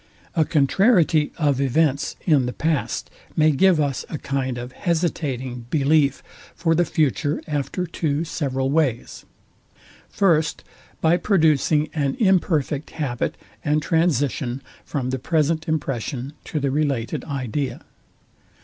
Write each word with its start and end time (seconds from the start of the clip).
A 0.35 0.45
contrariety 0.45 1.31
of 1.37 1.61
events 1.61 2.15
in 2.25 2.47
the 2.47 2.53
past 2.53 3.11
may 3.37 3.51
give 3.51 3.79
us 3.79 4.03
a 4.09 4.17
kind 4.17 4.57
of 4.57 4.71
hesitating 4.71 5.67
belief 5.69 6.23
for 6.55 6.73
the 6.73 6.85
future 6.85 7.39
after 7.47 7.85
two 7.85 8.23
several 8.23 8.71
ways. 8.71 9.25
First, 10.09 10.63
By 11.01 11.17
producing 11.17 11.87
an 11.93 12.15
imperfect 12.19 12.89
habit 12.89 13.35
and 13.63 13.79
transition 13.79 14.63
from 14.83 15.11
the 15.11 15.19
present 15.19 15.67
impression 15.67 16.33
to 16.45 16.59
the 16.59 16.71
related 16.71 17.23
idea. 17.25 17.81